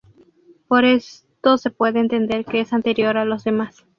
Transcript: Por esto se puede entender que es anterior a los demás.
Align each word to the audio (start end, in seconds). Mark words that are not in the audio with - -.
Por 0.67 0.83
esto 0.83 1.59
se 1.59 1.69
puede 1.69 1.99
entender 1.99 2.43
que 2.43 2.61
es 2.61 2.73
anterior 2.73 3.17
a 3.17 3.25
los 3.25 3.43
demás. 3.43 3.85